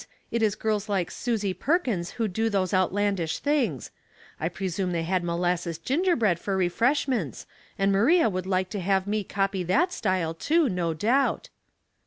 It 0.31 0.41
is 0.41 0.55
girls 0.55 0.89
like 0.89 1.11
Susy 1.11 1.53
Perkins 1.53 2.13
who 2.13 2.27
do 2.27 2.49
those 2.49 2.73
outlandish 2.73 3.37
things. 3.37 3.91
I 4.39 4.49
pre 4.49 4.67
sume 4.67 4.93
they 4.93 5.03
had 5.03 5.23
molasses 5.23 5.77
ginger 5.77 6.15
bread 6.15 6.39
for 6.39 6.57
refresh 6.57 7.07
ments, 7.07 7.45
and 7.77 7.91
Maria 7.91 8.27
would 8.27 8.47
like 8.47 8.71
to 8.71 8.79
have 8.79 9.05
me 9.05 9.23
copy 9.23 9.61
that 9.65 9.93
style, 9.93 10.33
too, 10.33 10.67
no 10.69 10.95
doubt." 10.95 11.49